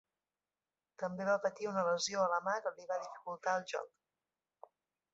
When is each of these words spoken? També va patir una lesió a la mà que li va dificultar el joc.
També 1.03 1.27
va 1.27 1.35
patir 1.43 1.69
una 1.73 1.85
lesió 1.89 2.23
a 2.25 2.33
la 2.33 2.41
mà 2.49 2.57
que 2.65 2.75
li 2.81 2.91
va 2.95 3.01
dificultar 3.05 3.57
el 3.63 3.71
joc. 3.75 4.69